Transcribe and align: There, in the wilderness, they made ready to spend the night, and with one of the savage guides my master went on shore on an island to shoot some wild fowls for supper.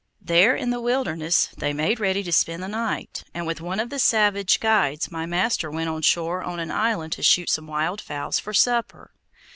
There, 0.19 0.55
in 0.55 0.71
the 0.71 0.81
wilderness, 0.81 1.49
they 1.55 1.73
made 1.73 1.99
ready 1.99 2.23
to 2.23 2.31
spend 2.31 2.63
the 2.63 2.67
night, 2.67 3.23
and 3.35 3.45
with 3.45 3.61
one 3.61 3.79
of 3.79 3.91
the 3.91 3.99
savage 3.99 4.59
guides 4.59 5.11
my 5.11 5.27
master 5.27 5.69
went 5.69 5.89
on 5.89 6.01
shore 6.01 6.41
on 6.41 6.59
an 6.59 6.71
island 6.71 7.13
to 7.13 7.21
shoot 7.21 7.51
some 7.51 7.67
wild 7.67 8.01
fowls 8.01 8.39
for 8.39 8.51
supper. 8.51 9.11